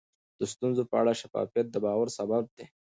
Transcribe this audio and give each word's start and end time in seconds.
د 0.39 0.41
ستونزو 0.53 0.83
په 0.89 0.95
اړه 1.01 1.13
شفافیت 1.21 1.67
د 1.71 1.75
باور 1.85 2.07
سبب 2.17 2.43
دی. 2.55 2.65